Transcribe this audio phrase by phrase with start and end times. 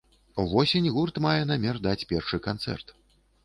[0.43, 2.99] Увосень гурт мае намер даць першы канцэрт.